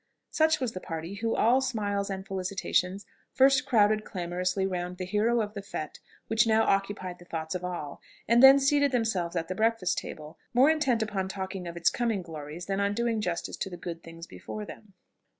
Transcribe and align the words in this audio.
Such 0.31 0.59
was 0.59 0.71
the 0.71 0.79
party 0.79 1.13
who, 1.13 1.35
all 1.35 1.61
smiles 1.61 2.09
and 2.09 2.25
felicitations, 2.25 3.05
first 3.33 3.67
crowded 3.67 4.03
clamorously 4.03 4.65
round 4.65 4.97
the 4.97 5.05
hero 5.05 5.41
of 5.41 5.53
the 5.53 5.61
fête 5.61 5.99
which 6.25 6.47
now 6.47 6.63
occupied 6.63 7.19
the 7.19 7.25
thoughts 7.25 7.53
of 7.53 7.63
all, 7.63 8.01
and 8.27 8.41
then 8.41 8.57
seated 8.57 8.91
themselves 8.91 9.35
at 9.35 9.47
the 9.47 9.53
breakfast 9.53 9.99
table, 9.99 10.39
more 10.55 10.71
intent 10.71 11.03
upon 11.03 11.27
talking 11.27 11.67
of 11.67 11.77
its 11.77 11.91
coming 11.91 12.23
glories 12.23 12.65
than 12.65 12.79
on 12.79 12.95
doing 12.95 13.21
justice 13.21 13.57
to 13.57 13.69
the 13.69 13.77
good 13.77 14.01
things 14.01 14.25
before 14.25 14.65
them. 14.65 14.95